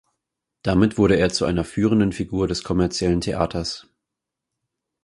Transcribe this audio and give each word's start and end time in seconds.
Damit 0.63 0.97
wurde 0.97 1.15
er 1.17 1.29
zu 1.29 1.45
einer 1.45 1.63
führenden 1.63 2.11
Figur 2.11 2.47
des 2.47 2.63
kommerziellen 2.63 3.21
Theaters. 3.21 3.85